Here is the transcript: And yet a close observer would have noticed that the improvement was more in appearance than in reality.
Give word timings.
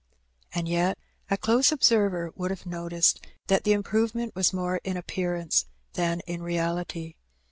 And 0.55 0.67
yet 0.67 0.97
a 1.29 1.37
close 1.37 1.71
observer 1.71 2.31
would 2.35 2.49
have 2.49 2.65
noticed 2.65 3.23
that 3.45 3.65
the 3.65 3.73
improvement 3.73 4.33
was 4.33 4.51
more 4.51 4.77
in 4.83 4.97
appearance 4.97 5.65
than 5.93 6.21
in 6.21 6.41
reality. 6.41 7.13